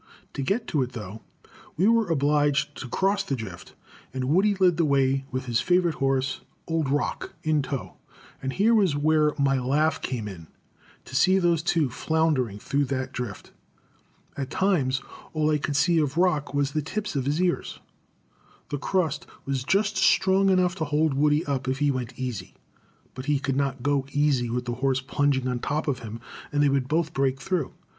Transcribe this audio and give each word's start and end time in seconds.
To 0.33 0.41
get 0.41 0.65
to 0.69 0.81
it, 0.81 0.93
though, 0.93 1.21
we 1.77 1.87
were 1.87 2.07
obliged 2.09 2.75
to 2.79 2.87
cross 2.89 3.21
the 3.21 3.35
drift, 3.35 3.75
and 4.15 4.23
Woody 4.23 4.55
led 4.55 4.77
the 4.77 4.83
way 4.83 5.25
with 5.29 5.45
his 5.45 5.61
favorite 5.61 5.93
horse, 6.01 6.41
old 6.67 6.89
Rock, 6.89 7.35
in 7.43 7.61
tow; 7.61 7.97
and 8.41 8.51
here 8.51 8.73
was 8.73 8.95
where 8.95 9.35
my 9.37 9.59
laugh 9.59 10.01
came 10.01 10.27
in, 10.27 10.47
to 11.05 11.15
see 11.15 11.37
those 11.37 11.61
two 11.61 11.91
floundering 11.91 12.57
through 12.57 12.85
that 12.85 13.13
drift. 13.13 13.51
At 14.35 14.49
times, 14.49 15.03
all 15.33 15.51
I 15.51 15.59
could 15.59 15.75
see 15.75 15.99
of 15.99 16.17
Rock 16.17 16.51
was 16.51 16.71
the 16.71 16.81
tips 16.81 17.15
of 17.15 17.25
his 17.27 17.39
ears. 17.39 17.79
The 18.69 18.79
crust 18.79 19.27
was 19.45 19.63
just 19.63 19.97
strong 19.97 20.49
enough 20.49 20.73
to 20.77 20.85
hold 20.85 21.13
Woody 21.13 21.45
up 21.45 21.67
if 21.67 21.77
he 21.77 21.91
went 21.91 22.17
"easy," 22.17 22.55
but 23.13 23.25
he 23.27 23.37
could 23.37 23.55
not 23.55 23.83
go 23.83 24.07
easy 24.11 24.49
with 24.49 24.65
the 24.65 24.73
horse 24.81 24.99
plunging 24.99 25.47
on 25.47 25.59
top 25.59 25.87
of 25.87 25.99
him, 25.99 26.19
and 26.51 26.63
they 26.63 26.69
would 26.69 26.87
both 26.87 27.13
break 27.13 27.39
through. 27.39 27.75